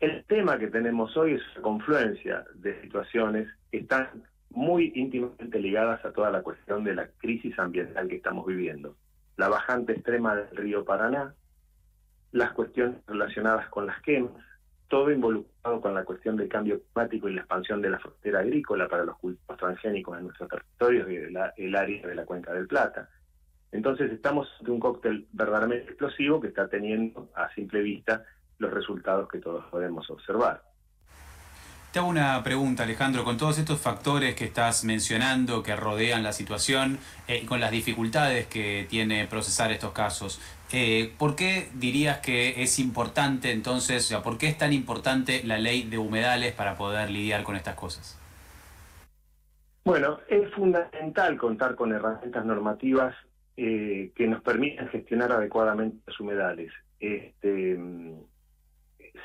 El 0.00 0.24
tema 0.24 0.58
que 0.58 0.68
tenemos 0.68 1.16
hoy 1.16 1.34
es 1.34 1.42
la 1.56 1.62
confluencia 1.62 2.44
de 2.54 2.80
situaciones 2.80 3.48
que 3.70 3.78
están 3.78 4.08
muy 4.50 4.92
íntimamente 4.94 5.58
ligadas 5.60 6.02
a 6.04 6.12
toda 6.12 6.30
la 6.30 6.42
cuestión 6.42 6.84
de 6.84 6.94
la 6.94 7.08
crisis 7.18 7.58
ambiental 7.58 8.08
que 8.08 8.16
estamos 8.16 8.46
viviendo. 8.46 8.96
La 9.36 9.48
bajante 9.48 9.92
extrema 9.92 10.36
del 10.36 10.56
río 10.56 10.84
Paraná, 10.84 11.34
las 12.32 12.52
cuestiones 12.52 12.96
relacionadas 13.06 13.68
con 13.68 13.86
las 13.86 14.00
quemas, 14.02 14.42
todo 14.88 15.10
involucrado 15.10 15.80
con 15.80 15.94
la 15.94 16.04
cuestión 16.04 16.36
del 16.36 16.48
cambio 16.48 16.80
climático 16.82 17.28
y 17.28 17.34
la 17.34 17.42
expansión 17.42 17.82
de 17.82 17.90
la 17.90 17.98
frontera 17.98 18.40
agrícola 18.40 18.88
para 18.88 19.04
los 19.04 19.18
cultivos 19.18 19.56
transgénicos 19.58 20.18
en 20.18 20.24
nuestros 20.24 20.48
territorios 20.48 21.10
y 21.56 21.62
el 21.62 21.76
área 21.76 22.06
de 22.06 22.14
la 22.14 22.24
cuenca 22.24 22.52
del 22.52 22.66
Plata. 22.66 23.08
Entonces 23.70 24.10
estamos 24.10 24.48
ante 24.58 24.70
un 24.70 24.80
cóctel 24.80 25.26
verdaderamente 25.32 25.88
explosivo 25.88 26.40
que 26.40 26.48
está 26.48 26.68
teniendo 26.68 27.30
a 27.34 27.52
simple 27.54 27.82
vista 27.82 28.24
los 28.58 28.72
resultados 28.72 29.28
que 29.28 29.38
todos 29.38 29.64
podemos 29.66 30.08
observar. 30.10 30.62
Te 31.92 32.00
hago 32.00 32.08
una 32.08 32.42
pregunta, 32.42 32.82
Alejandro, 32.82 33.24
con 33.24 33.38
todos 33.38 33.58
estos 33.58 33.80
factores 33.80 34.34
que 34.34 34.44
estás 34.44 34.84
mencionando, 34.84 35.62
que 35.62 35.74
rodean 35.74 36.22
la 36.22 36.34
situación 36.34 36.98
eh, 37.26 37.40
y 37.42 37.46
con 37.46 37.60
las 37.60 37.70
dificultades 37.70 38.46
que 38.46 38.86
tiene 38.90 39.26
procesar 39.26 39.72
estos 39.72 39.92
casos, 39.92 40.38
eh, 40.72 41.12
¿por 41.18 41.34
qué 41.36 41.68
dirías 41.74 42.18
que 42.18 42.62
es 42.62 42.78
importante 42.78 43.52
entonces, 43.52 44.04
o 44.04 44.08
sea, 44.08 44.22
por 44.22 44.38
qué 44.38 44.48
es 44.48 44.58
tan 44.58 44.72
importante 44.72 45.42
la 45.44 45.58
ley 45.58 45.84
de 45.84 45.98
humedales 45.98 46.52
para 46.52 46.76
poder 46.76 47.10
lidiar 47.10 47.42
con 47.42 47.56
estas 47.56 47.74
cosas? 47.74 48.18
Bueno, 49.84 50.20
es 50.28 50.50
fundamental 50.52 51.38
contar 51.38 51.74
con 51.74 51.92
herramientas 51.92 52.44
normativas 52.44 53.14
eh, 53.56 54.12
que 54.14 54.26
nos 54.26 54.42
permitan 54.42 54.88
gestionar 54.90 55.32
adecuadamente 55.32 55.98
los 56.06 56.20
humedales. 56.20 56.70
Este, 57.00 57.78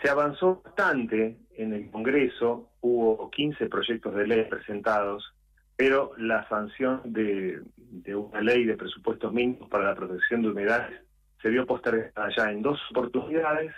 se 0.02 0.10
avanzó 0.10 0.62
bastante 0.64 1.38
en 1.56 1.74
el 1.74 1.92
Congreso, 1.92 2.70
hubo 2.82 3.30
15 3.30 3.68
proyectos 3.68 4.16
de 4.16 4.28
ley 4.28 4.46
presentados, 4.46 5.34
pero 5.76 6.14
la 6.18 6.48
sanción 6.48 7.02
de, 7.06 7.62
una 8.16 8.42
ley 8.42 8.66
de 8.66 8.78
presupuestos 8.78 9.34
mínimos 9.34 9.70
para 9.70 9.86
la 9.86 9.96
protección 9.96 10.42
de 10.42 10.50
humedades 10.50 11.02
se 11.44 11.50
vio 11.50 11.68
postergada 11.68 12.30
ya 12.36 12.52
en 12.52 12.64
dos 12.64 12.80
oportunidades. 12.90 13.72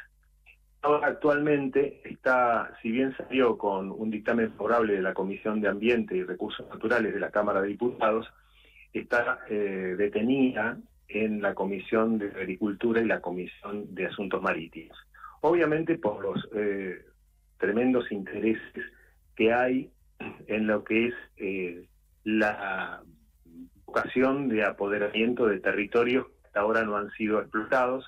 Ahora 0.81 1.07
actualmente 1.07 2.00
está, 2.05 2.72
si 2.81 2.91
bien 2.91 3.13
salió 3.17 3.57
con 3.57 3.91
un 3.91 4.10
dictamen 4.10 4.53
favorable 4.53 4.93
de 4.93 5.01
la 5.01 5.13
Comisión 5.13 5.60
de 5.60 5.67
Ambiente 5.67 6.15
y 6.15 6.24
Recursos 6.24 6.65
Naturales 6.69 7.13
de 7.13 7.19
la 7.19 7.31
Cámara 7.31 7.62
de 7.62 7.69
Diputados, 7.69 8.31
está 8.93 9.39
eh, 9.50 9.95
detenida 9.98 10.77
en 11.10 11.41
la 11.41 11.53
Comisión 11.53 12.17
de 12.17 12.27
Agricultura 12.27 13.01
y 13.01 13.05
la 13.05 13.19
Comisión 13.19 13.93
de 13.93 14.05
Asuntos 14.05 14.41
Marítimos 14.41 14.98
obviamente 15.45 15.98
por 15.98 16.22
los 16.24 16.50
eh, 16.55 17.05
tremendos 17.57 18.12
intereses 18.12 18.84
que 19.36 19.53
hay 19.53 19.91
en 20.48 20.65
lo 20.65 20.84
que 20.84 21.07
es 21.07 21.13
eh, 21.38 21.88
la 22.24 23.03
vocación 23.86 24.48
de 24.50 24.63
apoderamiento 24.63 25.45
de 25.45 25.60
territorios 25.60 26.25
hasta 26.55 26.62
ahora 26.62 26.85
no 26.85 26.95
han 26.95 27.12
sido 27.12 27.41
explotados, 27.41 28.05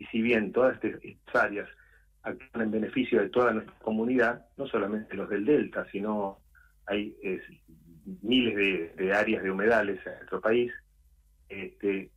y 0.00 0.06
si 0.06 0.20
bien 0.20 0.50
todas 0.50 0.76
estas 0.82 1.44
áreas 1.44 1.68
actúan 2.24 2.64
en 2.64 2.70
beneficio 2.72 3.20
de 3.20 3.28
toda 3.28 3.52
nuestra 3.52 3.78
comunidad, 3.78 4.44
no 4.56 4.66
solamente 4.66 5.14
los 5.14 5.28
del 5.28 5.44
Delta, 5.44 5.86
sino 5.92 6.40
hay 6.86 7.16
miles 8.22 8.96
de, 8.96 9.12
áreas 9.14 9.44
de 9.44 9.50
humedales 9.52 10.04
en 10.04 10.14
nuestro 10.14 10.40
país, 10.40 10.72
este, 11.48 12.10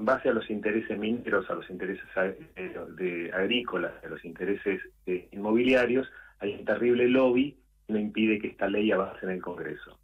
en 0.00 0.04
base 0.04 0.30
a 0.30 0.32
los 0.32 0.50
intereses 0.50 0.98
mineros, 0.98 1.48
a 1.48 1.54
los 1.54 1.70
intereses 1.70 2.04
agrícolas, 3.32 3.92
a 4.02 4.08
los 4.08 4.24
intereses 4.24 4.80
inmobiliarios, 5.30 6.10
hay 6.40 6.54
un 6.54 6.64
terrible 6.64 7.08
lobby 7.08 7.56
que 7.86 7.92
no 7.92 8.00
impide 8.00 8.40
que 8.40 8.48
esta 8.48 8.66
ley 8.66 8.90
avance 8.90 9.24
en 9.24 9.30
el 9.30 9.40
Congreso. 9.40 10.00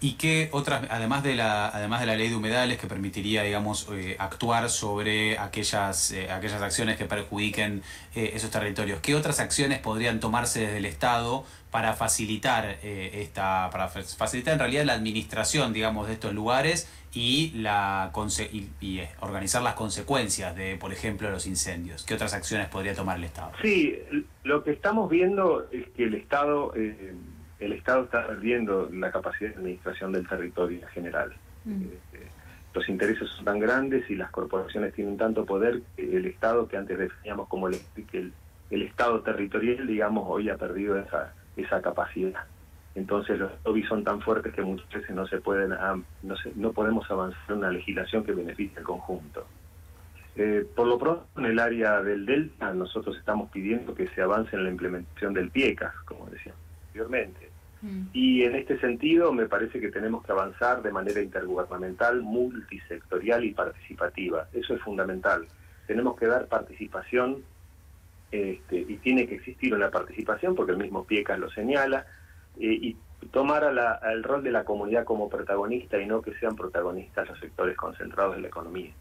¿Y 0.00 0.12
qué 0.12 0.48
otras, 0.52 0.86
además 0.90 1.24
de 1.24 1.34
la, 1.34 1.68
además 1.68 2.00
de 2.00 2.06
la 2.06 2.14
ley 2.14 2.28
de 2.28 2.36
humedales 2.36 2.78
que 2.78 2.86
permitiría, 2.86 3.42
digamos, 3.42 3.88
eh, 3.92 4.14
actuar 4.20 4.70
sobre 4.70 5.36
aquellas, 5.38 6.12
eh, 6.12 6.30
aquellas 6.30 6.62
acciones 6.62 6.96
que 6.96 7.04
perjudiquen 7.04 7.82
eh, 8.14 8.30
esos 8.34 8.50
territorios, 8.50 9.00
qué 9.00 9.16
otras 9.16 9.40
acciones 9.40 9.80
podrían 9.80 10.20
tomarse 10.20 10.60
desde 10.60 10.76
el 10.76 10.86
Estado 10.86 11.44
para 11.72 11.94
facilitar 11.94 12.78
esta, 12.82 13.68
para 13.70 13.88
facilitar 13.88 14.54
en 14.54 14.60
realidad 14.60 14.84
la 14.84 14.94
administración, 14.94 15.74
digamos, 15.74 16.06
de 16.06 16.14
estos 16.14 16.32
lugares 16.32 16.88
y 17.12 17.50
la 17.56 18.10
y, 18.80 19.00
organizar 19.20 19.62
las 19.62 19.74
consecuencias 19.74 20.56
de, 20.56 20.76
por 20.76 20.92
ejemplo, 20.92 21.30
los 21.30 21.46
incendios? 21.46 22.04
¿Qué 22.04 22.14
otras 22.14 22.32
acciones 22.32 22.68
podría 22.68 22.94
tomar 22.94 23.18
el 23.18 23.24
Estado? 23.24 23.52
Sí, 23.60 23.98
lo 24.44 24.64
que 24.64 24.70
estamos 24.70 25.10
viendo 25.10 25.66
es 25.70 25.88
que 25.94 26.04
el 26.04 26.14
Estado 26.14 26.72
el 27.60 27.72
Estado 27.72 28.04
está 28.04 28.26
perdiendo 28.26 28.88
la 28.92 29.10
capacidad 29.10 29.50
de 29.50 29.56
administración 29.56 30.12
del 30.12 30.26
territorio 30.26 30.80
en 30.80 30.88
general. 30.88 31.32
Mm. 31.64 31.82
Eh, 31.82 31.98
eh, 32.14 32.28
los 32.74 32.88
intereses 32.88 33.28
son 33.30 33.44
tan 33.44 33.58
grandes 33.58 34.08
y 34.10 34.14
las 34.14 34.30
corporaciones 34.30 34.94
tienen 34.94 35.16
tanto 35.16 35.44
poder 35.44 35.82
que 35.96 36.16
el 36.16 36.26
Estado, 36.26 36.68
que 36.68 36.76
antes 36.76 36.98
definíamos 36.98 37.48
como 37.48 37.68
el, 37.68 37.76
el, 38.70 38.82
Estado 38.82 39.20
territorial, 39.22 39.86
digamos, 39.86 40.24
hoy 40.28 40.48
ha 40.50 40.56
perdido 40.56 40.96
esa, 40.98 41.32
esa 41.56 41.82
capacidad. 41.82 42.44
Entonces 42.94 43.38
los 43.38 43.50
lobbies 43.64 43.88
son 43.88 44.04
tan 44.04 44.20
fuertes 44.20 44.54
que 44.54 44.62
muchas 44.62 44.88
veces 44.90 45.10
no 45.10 45.26
se 45.26 45.38
pueden 45.40 45.70
no, 46.22 46.34
no 46.56 46.72
podemos 46.72 47.10
avanzar 47.10 47.40
en 47.48 47.58
una 47.58 47.70
legislación 47.70 48.24
que 48.24 48.32
beneficie 48.32 48.78
al 48.78 48.84
conjunto. 48.84 49.46
Eh, 50.36 50.64
por 50.76 50.86
lo 50.86 50.98
pronto, 50.98 51.26
en 51.36 51.46
el 51.46 51.58
área 51.58 52.00
del 52.02 52.24
Delta, 52.26 52.72
nosotros 52.72 53.16
estamos 53.16 53.50
pidiendo 53.50 53.94
que 53.94 54.06
se 54.08 54.22
avance 54.22 54.54
en 54.54 54.64
la 54.64 54.70
implementación 54.70 55.34
del 55.34 55.50
PIECAS, 55.50 55.94
como 56.04 56.26
decíamos 56.26 56.67
anteriormente. 56.98 57.50
Mm. 57.80 58.02
Y 58.12 58.42
en 58.42 58.56
este 58.56 58.78
sentido 58.80 59.32
me 59.32 59.46
parece 59.46 59.80
que 59.80 59.90
tenemos 59.90 60.24
que 60.24 60.32
avanzar 60.32 60.82
de 60.82 60.90
manera 60.90 61.20
intergubernamental, 61.20 62.22
multisectorial 62.22 63.44
y 63.44 63.52
participativa. 63.52 64.48
Eso 64.52 64.74
es 64.74 64.82
fundamental. 64.82 65.46
Tenemos 65.86 66.18
que 66.18 66.26
dar 66.26 66.46
participación 66.46 67.44
este, 68.30 68.80
y 68.80 68.96
tiene 68.96 69.26
que 69.26 69.36
existir 69.36 69.74
una 69.74 69.90
participación 69.90 70.54
porque 70.54 70.72
el 70.72 70.78
mismo 70.78 71.04
Piecas 71.04 71.38
lo 71.38 71.50
señala 71.50 72.04
eh, 72.58 72.66
y 72.66 72.96
tomar 73.30 73.64
a 73.64 74.12
el 74.12 74.22
rol 74.22 74.42
de 74.42 74.50
la 74.50 74.64
comunidad 74.64 75.04
como 75.04 75.28
protagonista 75.28 76.00
y 76.00 76.06
no 76.06 76.20
que 76.20 76.34
sean 76.34 76.56
protagonistas 76.56 77.28
los 77.28 77.38
sectores 77.40 77.76
concentrados 77.76 78.36
de 78.36 78.42
la 78.42 78.48
economía. 78.48 78.92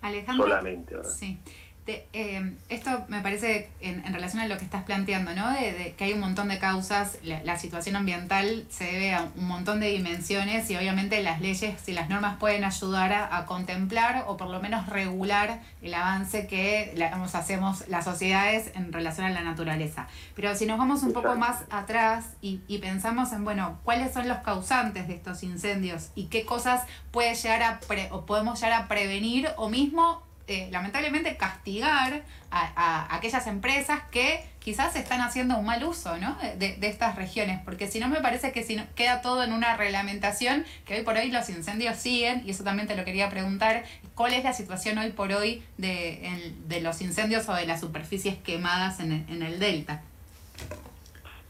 Alejandro, 0.00 0.46
solamente. 0.46 0.96
Sí. 1.04 1.38
Em, 1.84 2.58
esto 2.68 3.04
me 3.08 3.20
parece 3.22 3.68
en, 3.80 4.04
relación 4.12 4.40
a 4.40 4.46
lo 4.46 4.56
que 4.56 4.64
estás 4.64 4.84
planteando, 4.84 5.34
¿no? 5.34 5.50
De, 5.50 5.94
que 5.98 6.04
hay 6.04 6.12
un 6.12 6.20
montón 6.20 6.46
de 6.46 6.60
causas, 6.60 7.18
la, 7.24 7.58
situación 7.58 7.96
ambiental 7.96 8.64
se 8.70 8.84
debe 8.84 9.14
a 9.14 9.28
un 9.36 9.46
montón 9.46 9.80
de 9.80 9.88
dimensiones 9.88 10.70
y 10.70 10.76
obviamente 10.76 11.20
las 11.24 11.40
leyes 11.40 11.88
y 11.88 11.92
las 11.92 12.08
normas 12.08 12.36
pueden 12.38 12.62
ayudar 12.62 13.12
a, 13.12 13.44
contemplar 13.46 14.24
o 14.28 14.36
por 14.36 14.48
lo 14.48 14.60
menos 14.60 14.88
regular 14.88 15.60
el 15.82 15.92
avance 15.94 16.46
que 16.46 16.94
hacemos 17.32 17.88
las 17.88 18.04
sociedades 18.04 18.70
en 18.76 18.92
relación 18.92 19.26
a 19.26 19.30
la 19.30 19.42
naturaleza. 19.42 20.06
Pero 20.36 20.54
si 20.54 20.66
nos 20.66 20.78
vamos 20.78 21.02
un 21.02 21.12
poco 21.12 21.34
más 21.34 21.64
atrás 21.70 22.26
y, 22.40 22.60
y 22.68 22.78
pensamos 22.78 23.32
en, 23.32 23.42
bueno, 23.42 23.80
cuáles 23.82 24.14
son 24.14 24.28
los 24.28 24.38
causantes 24.38 25.08
de 25.08 25.14
estos 25.14 25.42
incendios 25.42 26.10
y 26.14 26.26
qué 26.26 26.44
cosas 26.44 26.86
puede 27.10 27.34
llegar 27.34 27.62
a 27.62 27.80
o 28.10 28.24
podemos 28.24 28.60
llegar 28.60 28.82
a 28.82 28.88
prevenir 28.88 29.48
o 29.56 29.68
mismo 29.68 30.22
eh, 30.48 30.68
lamentablemente 30.70 31.36
castigar 31.36 32.22
a, 32.50 33.16
aquellas 33.16 33.46
empresas 33.46 34.02
que 34.10 34.44
quizás 34.58 34.94
están 34.96 35.20
haciendo 35.20 35.56
un 35.56 35.64
mal 35.64 35.82
uso 35.84 36.18
¿no? 36.18 36.36
de, 36.58 36.76
estas 36.82 37.16
regiones, 37.16 37.60
porque 37.64 37.88
si 37.88 38.00
no 38.00 38.08
me 38.08 38.20
parece 38.20 38.52
que 38.52 38.62
si 38.62 38.76
queda 38.94 39.22
todo 39.22 39.42
en 39.42 39.52
una 39.52 39.76
reglamentación, 39.76 40.64
que 40.84 40.96
hoy 40.96 41.02
por 41.02 41.16
hoy 41.16 41.30
los 41.30 41.48
incendios 41.48 41.96
siguen, 41.96 42.42
y 42.44 42.50
eso 42.50 42.64
también 42.64 42.86
te 42.88 42.96
lo 42.96 43.04
quería 43.04 43.28
preguntar, 43.30 43.84
¿cuál 44.14 44.34
es 44.34 44.44
la 44.44 44.52
situación 44.52 44.98
hoy 44.98 45.10
por 45.10 45.32
hoy 45.32 45.62
de, 45.78 46.52
de 46.68 46.80
los 46.80 47.00
incendios 47.00 47.48
o 47.48 47.54
de 47.54 47.66
las 47.66 47.80
superficies 47.80 48.36
quemadas 48.36 49.00
en 49.00 49.12
el, 49.12 49.24
en 49.28 49.42
el 49.42 49.58
delta? 49.58 50.02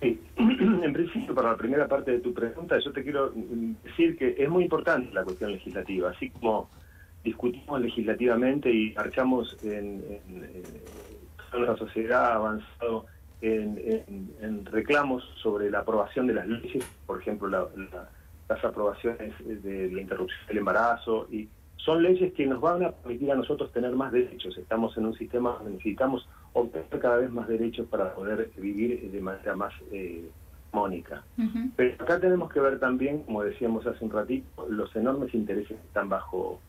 En 0.82 0.92
principio, 0.92 1.34
para 1.34 1.50
la 1.52 1.56
primera 1.56 1.86
parte 1.86 2.10
de 2.10 2.20
tu 2.20 2.34
pregunta, 2.34 2.76
yo 2.84 2.92
te 2.92 3.02
quiero 3.02 3.32
decir 3.84 4.16
que 4.16 4.34
es 4.36 4.48
muy 4.48 4.64
importante 4.64 5.12
la 5.14 5.22
cuestión 5.22 5.52
legislativa, 5.52 6.10
así 6.10 6.30
como 6.30 6.68
discutimos 7.24 7.80
legislativamente 7.80 8.70
y 8.70 8.92
marchamos 8.94 9.56
en, 9.62 10.02
en, 10.28 11.64
la 11.66 11.76
sociedad 11.76 12.32
avanzado 12.32 13.06
en, 13.42 14.64
reclamos 14.66 15.22
sobre 15.42 15.70
la 15.70 15.80
aprobación 15.80 16.26
de 16.26 16.34
las 16.34 16.46
leyes, 16.46 16.84
por 17.06 17.20
ejemplo, 17.20 17.48
las 17.48 18.64
aprobaciones 18.64 19.34
de 19.44 19.90
la 19.90 20.00
interrupción 20.00 20.46
del 20.46 20.58
embarazo, 20.58 21.26
y 21.30 21.48
son 21.76 22.02
leyes 22.02 22.32
que 22.34 22.46
nos 22.46 22.60
van 22.60 22.84
a 22.84 22.92
permitir 22.92 23.32
a 23.32 23.34
nosotros 23.34 23.72
tener 23.72 23.92
más 23.92 24.12
derechos. 24.12 24.56
Estamos 24.56 24.96
en 24.96 25.06
un 25.06 25.14
sistema 25.14 25.54
donde 25.54 25.72
necesitamos 25.72 26.28
obtener 26.52 27.00
cada 27.00 27.16
vez 27.16 27.30
más 27.30 27.48
derechos 27.48 27.86
para 27.88 28.14
poder 28.14 28.50
vivir 28.56 29.10
de 29.10 29.20
manera 29.20 29.56
más 29.56 29.74
eh, 29.90 30.30
mónica. 30.72 31.24
Pero 31.76 31.94
acá 32.02 32.20
tenemos 32.20 32.52
que 32.52 32.60
ver 32.60 32.78
también, 32.78 33.24
como 33.24 33.42
decíamos 33.42 33.86
hace 33.86 34.04
un 34.04 34.10
ratito, 34.10 34.66
los 34.68 34.94
enormes 34.94 35.34
intereses 35.34 35.76
que 35.76 35.86
están 35.86 36.08
bajo 36.08 36.60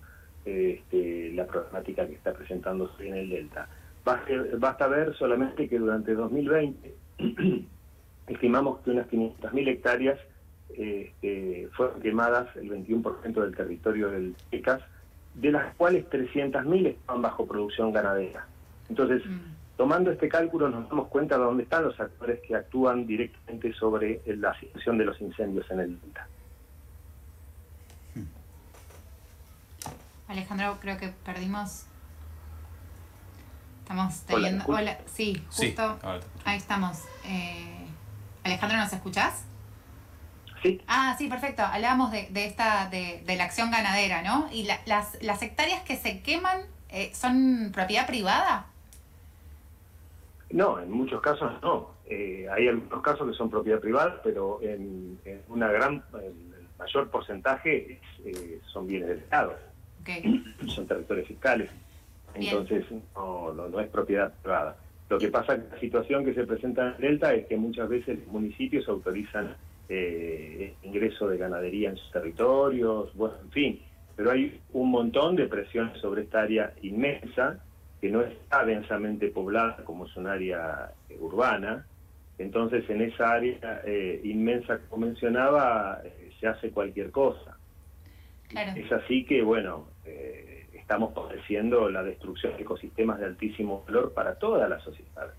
este, 0.45 1.31
la 1.33 1.45
problemática 1.47 2.07
que 2.07 2.13
está 2.13 2.33
presentándose 2.33 3.07
en 3.07 3.15
el 3.15 3.29
Delta. 3.29 3.67
Basta, 4.03 4.87
ver 4.87 5.15
solamente 5.15 5.69
que 5.69 5.79
durante 5.79 6.13
2020 6.13 6.93
estimamos 8.27 8.79
que 8.79 8.91
unas 8.91 9.07
500.000 9.09 9.67
hectáreas 9.69 10.19
este, 10.69 11.69
fueron 11.71 12.01
quemadas, 12.01 12.53
el 12.57 12.69
21% 12.69 13.33
del 13.33 13.55
territorio 13.55 14.09
del 14.09 14.35
ECAS, 14.51 14.81
de 15.35 15.51
las 15.51 15.73
cuales 15.75 16.05
300.000 16.09 16.87
estaban 16.87 17.21
bajo 17.21 17.45
producción 17.47 17.93
ganadera. 17.93 18.45
Entonces, 18.89 19.25
mm. 19.25 19.77
tomando 19.77 20.11
este 20.11 20.27
cálculo 20.27 20.69
nos 20.69 20.89
damos 20.89 21.07
cuenta 21.07 21.37
de 21.37 21.45
dónde 21.45 21.63
están 21.63 21.85
los 21.85 21.99
actores 21.99 22.41
que 22.41 22.55
actúan 22.55 23.07
directamente 23.07 23.73
sobre 23.73 24.21
la 24.25 24.57
situación 24.59 24.97
de 24.97 25.05
los 25.05 25.19
incendios 25.21 25.69
en 25.71 25.79
el 25.79 26.01
Delta. 26.01 26.27
Alejandro, 30.33 30.77
creo 30.81 30.97
que 30.97 31.09
perdimos. 31.23 31.85
Estamos 33.81 34.21
teniendo. 34.23 34.65
Hola, 34.67 34.97
sí, 35.05 35.43
justo. 35.51 35.99
ahí 36.43 36.57
estamos. 36.57 37.03
Eh, 37.25 37.85
Alejandro, 38.43 38.77
¿nos 38.79 38.91
escuchás? 38.91 39.45
Sí. 40.63 40.81
Ah, 40.87 41.15
sí, 41.19 41.27
perfecto. 41.27 41.61
Hablábamos 41.61 42.11
de, 42.11 42.29
esta, 42.33 42.89
de, 42.89 43.23
la 43.27 43.43
acción 43.43 43.69
ganadera, 43.69 44.23
¿no? 44.23 44.49
¿Y 44.51 44.63
las, 44.63 45.21
las 45.21 45.41
hectáreas 45.43 45.83
que 45.83 45.97
se 45.97 46.21
queman 46.21 46.61
eh, 46.89 47.11
son 47.13 47.71
propiedad 47.71 48.07
privada? 48.07 48.65
No, 50.49 50.79
en 50.79 50.89
muchos 50.89 51.21
casos 51.21 51.51
no. 51.61 51.91
Eh, 52.07 52.47
hay 52.51 52.69
algunos 52.69 53.03
casos 53.03 53.29
que 53.29 53.37
son 53.37 53.51
propiedad 53.51 53.79
privada, 53.79 54.19
pero 54.23 54.59
en, 54.63 55.19
una 55.47 55.67
gran, 55.67 56.03
el 56.13 56.67
mayor 56.79 57.11
porcentaje 57.11 58.01
son 58.71 58.87
bienes 58.87 59.09
del 59.09 59.19
Estado. 59.19 59.72
Son 60.67 60.87
territorios 60.87 61.27
fiscales. 61.27 61.69
Entonces 62.35 62.85
no, 63.15 63.53
no, 63.53 63.79
es 63.79 63.87
propiedad 63.89 64.33
privada. 64.41 64.75
Lo 65.09 65.19
que 65.19 65.27
pasa 65.27 65.53
en 65.53 65.65
la 65.71 65.79
situación 65.79 66.25
que 66.25 66.33
se 66.33 66.45
presenta 66.45 66.95
en 66.95 67.01
Delta 67.01 67.33
es 67.33 67.45
que 67.45 67.57
muchas 67.57 67.87
veces 67.87 68.19
los 68.19 68.27
municipios 68.27 68.87
autorizan 68.89 69.55
eh, 69.89 70.73
ingreso 70.81 71.27
de 71.27 71.37
ganadería 71.37 71.89
en 71.89 71.97
sus 71.97 72.11
territorios, 72.11 73.13
bueno, 73.15 73.35
en 73.43 73.51
fin, 73.51 73.81
pero 74.15 74.31
hay 74.31 74.59
un 74.71 74.89
montón 74.89 75.35
de 75.35 75.45
presiones 75.47 75.99
sobre 75.99 76.23
esta 76.23 76.41
área 76.41 76.73
inmensa 76.81 77.59
que 78.01 78.09
no 78.09 78.21
está 78.21 78.65
densamente 78.65 79.27
poblada 79.27 79.77
como 79.83 80.07
es 80.07 80.15
un 80.15 80.27
área 80.27 80.91
eh, 81.09 81.17
urbana, 81.19 81.85
entonces 82.39 82.89
en 82.89 83.01
esa 83.01 83.33
área 83.33 83.81
eh, 83.85 84.21
inmensa 84.23 84.79
como 84.89 85.05
mencionaba 85.05 86.01
se 86.39 86.47
hace 86.47 86.71
cualquier 86.71 87.11
cosa. 87.11 87.57
Es 88.75 88.91
así 88.91 89.25
que, 89.25 89.41
bueno, 89.41 89.87
eh, 90.05 90.67
estamos 90.73 91.13
padeciendo 91.13 91.89
la 91.89 92.03
destrucción 92.03 92.55
de 92.55 92.63
ecosistemas 92.63 93.19
de 93.19 93.25
altísimo 93.25 93.83
valor 93.87 94.13
para 94.13 94.35
toda 94.35 94.67
la 94.67 94.79
sociedad. 94.79 95.33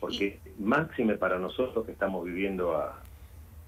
Porque 0.00 0.38
máxime 0.58 1.16
para 1.16 1.38
nosotros 1.38 1.84
que 1.86 1.92
estamos 1.92 2.24
viviendo 2.24 2.76
a, 2.76 3.02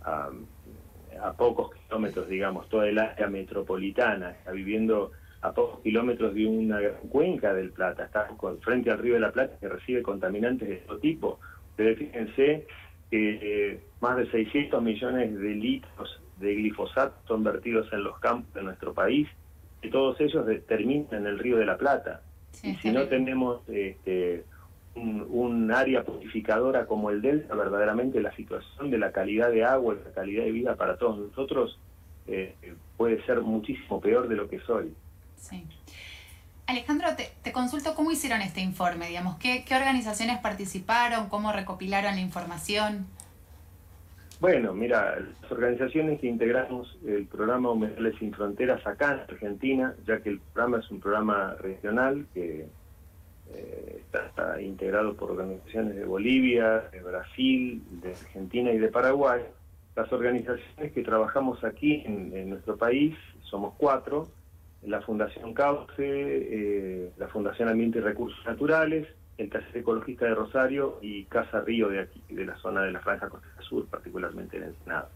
a, 0.03 1.33
pocos 1.37 1.75
kilómetros, 1.75 2.29
digamos, 2.29 2.69
toda 2.69 2.89
el 2.89 2.99
área 2.99 3.27
metropolitana, 3.29 4.31
está 4.31 4.53
viviendo 4.53 5.13
a 5.41 5.53
pocos 5.53 5.81
kilómetros 5.81 6.35
de 6.35 6.47
una 6.47 6.81
cuenca 7.11 7.53
del 7.55 7.71
Plata, 7.71 8.05
está 8.05 8.29
con, 8.37 8.61
frente 8.61 8.91
al 8.91 8.99
río 8.99 9.15
de 9.15 9.21
la 9.21 9.33
Plata 9.33 9.57
que 9.59 9.69
recibe 9.69 10.03
contaminantes 10.03 10.69
de 10.69 10.77
todo 10.77 10.99
tipo. 10.99 11.41
Ustedes 11.71 11.99
fíjense 11.99 12.67
que 13.11 13.39
eh, 13.71 13.81
más 14.01 14.17
de 14.17 14.31
600 14.31 14.83
millones 14.83 15.35
de 15.39 15.51
litros 15.51 16.21
de 16.39 16.55
glifosato 16.55 17.17
son 17.27 17.43
vertidos 17.43 17.93
en 17.93 18.05
los 18.05 18.19
campos 18.21 18.53
de 18.55 18.63
nuestro 18.63 18.95
país 18.95 19.29
que 19.81 19.89
todos 19.89 20.21
ellos 20.21 20.45
terminan 20.67 21.07
en 21.13 21.27
el 21.27 21.39
río 21.39 21.57
de 21.57 21.67
la 21.67 21.77
Plata. 21.77 22.23
y 22.63 22.75
si 22.77 22.91
no 22.91 23.07
tenemos 23.07 23.61
este, 23.69 24.45
un, 24.95 25.71
área 25.73 26.05
purificadora 26.05 26.87
como 26.87 27.11
el 27.11 27.23
Delta, 27.23 27.55
verdaderamente 27.55 28.21
la 28.21 28.35
situación 28.35 28.91
de 28.91 28.99
la 28.99 29.13
calidad 29.13 29.51
de 29.51 29.65
agua 29.65 29.95
y 29.95 30.05
la 30.05 30.15
calidad 30.15 30.45
de 30.45 30.53
vida 30.53 30.77
para 30.77 30.97
todos 30.97 31.19
nosotros 31.19 31.79
eh, 32.27 32.55
puede 32.97 33.25
ser 33.25 33.41
muchísimo 33.41 34.01
peor 34.01 34.29
de 34.29 34.37
lo 34.37 34.49
que 34.49 34.57
es 34.57 34.69
hoy. 34.69 34.93
Sí. 35.37 35.65
Alejandro, 36.67 37.09
te, 37.17 37.53
consulto 37.53 37.95
cómo 37.95 38.11
hicieron 38.11 38.43
este 38.43 38.61
informe, 38.61 39.09
digamos, 39.09 39.37
¿qué, 39.37 39.65
qué 39.65 39.75
organizaciones 39.75 40.39
participaron, 40.39 41.29
cómo 41.29 41.53
recopilaron 41.53 42.17
la 42.17 42.21
información. 42.21 43.07
Bueno, 44.41 44.73
mira, 44.73 45.19
las 45.19 45.51
organizaciones 45.51 46.21
que 46.21 46.29
integramos 46.29 46.97
el 47.05 47.27
programa 47.27 47.73
Humedales 47.73 48.15
sin 48.21 48.33
Fronteras 48.33 48.87
acá 48.87 49.15
en 49.15 49.21
Argentina, 49.21 49.97
ya 50.07 50.21
que 50.21 50.29
el 50.29 50.39
programa 50.39 50.79
es 50.79 50.89
un 50.93 51.01
programa 51.01 51.57
regional 51.59 52.25
que 52.33 52.69
eh, 53.53 54.03
está, 54.15 54.63
integrado 54.63 55.15
por 55.15 55.33
organizaciones 55.33 55.97
de 55.97 56.05
Bolivia, 56.05 56.85
de 56.93 57.01
Brasil, 57.01 57.83
de 58.01 58.11
Argentina 58.11 58.71
y 58.71 58.79
de 58.79 58.89
Paraguay. 58.89 59.43
Las 59.97 60.13
organizaciones 60.13 60.93
que 60.93 61.03
trabajamos 61.03 61.65
aquí 61.65 62.05
en, 62.07 62.51
nuestro 62.51 62.77
país 62.77 63.17
somos 63.43 63.75
cuatro, 63.77 64.29
la 64.83 65.01
Fundación 65.01 65.53
Cauce, 65.53 65.97
eh, 65.99 67.11
la 67.17 67.27
Fundación 67.27 67.69
Ambiente 67.69 67.99
y 67.99 68.03
Recursos 68.03 68.39
Naturales, 68.47 69.09
el 69.39 69.49
Taller 69.49 69.77
Ecologista 69.79 70.27
de 70.27 70.35
Rosario 70.35 70.99
y 71.01 71.25
Casa 71.25 71.61
Río 71.61 71.89
de 71.89 72.01
aquí, 72.01 72.21
de 72.29 72.45
la 72.45 72.57
zona 72.57 72.83
de 72.83 72.91
la 72.93 73.01
Franja 73.01 73.29
Costera 73.29 73.63
Sur, 73.63 73.87
particularmente 73.87 74.57
en 74.57 74.65
Ensenada. 74.65 75.09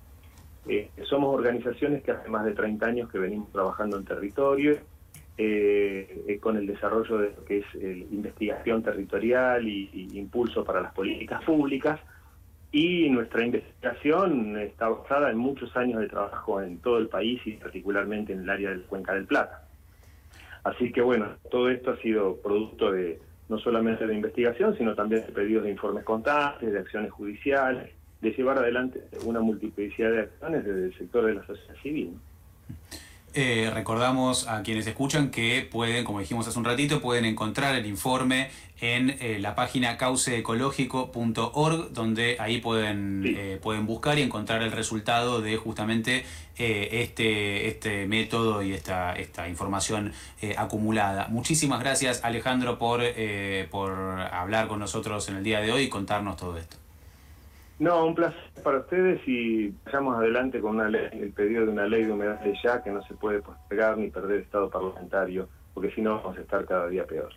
Eh, 0.69 0.91
somos 1.09 1.35
organizaciones 1.35 2.05
que 2.05 2.13
hace 2.13 2.29
más 2.29 2.45
de 2.45 2.53
30 2.53 2.87
años 2.87 3.11
que 3.11 3.19
venimos 3.19 3.51
trabajando 3.51 3.97
en 3.97 4.05
territorio, 4.05 4.79
eh, 5.37 6.25
eh, 6.29 6.39
con 6.39 6.57
el 6.57 6.67
desarrollo 6.67 7.19
de 7.19 7.31
lo 7.31 7.45
que 7.45 7.59
es 7.59 7.75
investigación 7.75 8.83
territorial 8.83 9.67
y, 9.67 10.11
impulso 10.13 10.65
para 10.65 10.81
las 10.81 10.95
políticas 10.95 11.43
públicas. 11.43 12.01
Y 12.71 13.11
nuestra 13.11 13.45
investigación 13.45 14.57
está 14.57 14.89
basada 14.89 15.31
en 15.31 15.37
muchos 15.37 15.77
años 15.77 16.01
de 16.01 16.09
trabajo 16.09 16.63
en 16.63 16.79
todo 16.79 16.99
el 16.99 17.09
país 17.09 17.41
y 17.45 17.53
particularmente 17.53 18.33
en 18.33 18.41
el 18.41 18.51
área 18.51 18.71
del 18.71 18.83
Cuenca 18.85 19.15
del 19.15 19.27
Plata. 19.27 19.69
Así 20.65 20.93
que 20.93 21.03
bueno, 21.03 21.27
todo 21.51 21.69
esto 21.69 21.91
ha 21.91 21.97
sido 21.99 22.37
producto 22.37 22.93
de 22.93 23.21
no 23.49 23.59
solamente 23.59 24.07
de 24.07 24.15
investigación, 24.15 24.77
sino 24.77 24.95
también 24.95 25.27
de 25.27 25.33
pedidos 25.33 25.65
de 25.65 25.71
informes 25.71 26.05
contables, 26.05 26.73
de 26.73 26.79
acciones 26.79 27.11
judiciales, 27.11 27.91
de 28.21 28.31
llevar 28.31 28.59
adelante 28.59 29.03
una 29.25 29.41
multiplicidad 29.41 30.11
de 30.13 30.21
acciones 30.21 30.65
desde 30.65 30.85
el 30.87 30.99
sector 30.99 31.27
de 31.27 31.35
la 31.35 31.47
sociedad 31.47 31.75
civil. 31.83 32.15
Eh, 33.35 33.71
recordamos 33.73 34.47
a 34.47 34.63
quienes 34.63 34.87
escuchan 34.87 35.31
que 35.31 35.67
pueden, 35.71 36.05
como 36.05 36.21
dijimos 36.21 36.47
hace 36.47 36.59
un 36.59 36.67
ratito, 36.67 37.01
pueden 37.01 37.25
encontrar 37.25 37.75
el 37.75 37.87
informe 37.87 38.51
en 38.79 39.17
eh, 39.21 39.39
la 39.41 39.55
página 39.55 39.97
cauceecológico.org, 39.97 41.93
donde 41.93 42.37
ahí 42.39 42.61
pueden, 42.61 43.23
eh, 43.25 43.59
pueden 43.63 43.87
buscar 43.87 44.19
y 44.19 44.23
encontrar 44.23 44.63
el 44.63 44.73
resultado 44.73 45.41
de 45.41 45.57
justamente 45.57 46.27
este, 46.55 47.69
este 47.69 48.07
método 48.07 48.63
y 48.63 48.73
esta, 48.73 49.15
esta 49.15 49.49
información 49.49 50.13
acumulada. 50.57 51.27
Muchísimas 51.29 51.81
gracias 51.81 52.23
Alejandro 52.23 52.79
por, 52.79 53.03
por 53.71 54.21
hablar 54.31 54.69
con 54.69 54.79
nosotros 54.79 55.29
en 55.29 55.37
el 55.37 55.43
día 55.43 55.61
de 55.61 55.73
hoy 55.73 55.85
y 55.85 55.89
contarnos 55.89 56.37
todo 56.37 56.57
esto. 56.59 56.82
No, 57.79 58.07
un 58.07 58.15
placer 58.15 58.41
para 58.63 58.79
ustedes 58.79 59.21
y 59.27 59.75
vayamos 59.85 60.17
adelante 60.17 60.61
con 60.61 60.81
el 60.81 61.33
pedido 61.33 61.67
de 61.67 61.73
una 61.73 61.87
ley 61.87 62.05
de 62.05 62.13
humedad 62.13 62.41
de 62.41 62.55
ya 62.63 62.83
que 62.83 62.91
no 62.91 63.03
se 63.03 63.15
puede 63.15 63.41
postergar 63.41 63.99
ni 63.99 64.09
perder 64.09 64.41
estado 64.41 64.71
parlamentario, 64.71 65.49
porque 65.75 65.91
si 65.91 66.01
no 66.01 66.17
vamos 66.17 66.39
a 66.39 66.41
estar 66.43 66.65
cada 66.65 66.87
día 66.87 67.05
peor. 67.05 67.33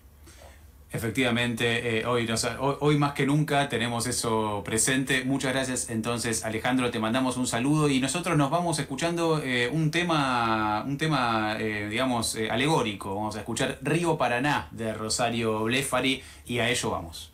Efectivamente, 0.96 2.00
eh, 2.00 2.06
hoy, 2.06 2.26
hoy, 2.60 2.98
más 2.98 3.12
que 3.14 3.26
nunca 3.26 3.68
tenemos 3.68 4.08
eso 4.08 4.62
presente. 4.64 5.26
Muchas 5.26 5.52
gracias 5.52 5.90
entonces 5.90 6.46
Alejandro, 6.46 6.90
te 6.90 7.00
mandamos 7.00 7.36
un 7.36 7.48
saludo 7.48 7.90
y 7.90 8.00
nosotros 8.00 8.38
nos 8.38 8.50
vamos 8.50 8.80
escuchando 8.80 9.42
eh, 9.44 9.70
un 9.70 9.92
tema, 9.92 10.84
un 10.88 10.98
tema 10.98 11.58
eh, 11.60 11.88
digamos, 11.90 12.38
alegórico. 12.50 13.14
Vamos 13.14 13.36
a 13.36 13.40
escuchar 13.40 13.78
Río 13.82 14.18
Paraná 14.18 14.70
de 14.72 14.94
Rosario 14.94 15.64
Blefari 15.64 16.24
y 16.46 16.60
a 16.60 16.70
ello 16.70 16.92
vamos. 16.92 17.34